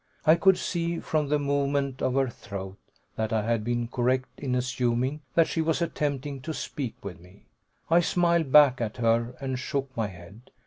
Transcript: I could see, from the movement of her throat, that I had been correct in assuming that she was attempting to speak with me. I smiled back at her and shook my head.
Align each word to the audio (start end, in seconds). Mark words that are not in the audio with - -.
I 0.25 0.33
could 0.33 0.57
see, 0.57 0.99
from 0.99 1.27
the 1.29 1.37
movement 1.37 2.01
of 2.01 2.15
her 2.15 2.27
throat, 2.27 2.79
that 3.17 3.31
I 3.31 3.43
had 3.43 3.63
been 3.63 3.87
correct 3.87 4.39
in 4.39 4.55
assuming 4.55 5.21
that 5.35 5.45
she 5.47 5.61
was 5.61 5.79
attempting 5.79 6.41
to 6.41 6.55
speak 6.55 6.95
with 7.05 7.19
me. 7.19 7.43
I 7.87 7.99
smiled 7.99 8.51
back 8.51 8.81
at 8.81 8.97
her 8.97 9.35
and 9.39 9.59
shook 9.59 9.95
my 9.95 10.07
head. 10.07 10.49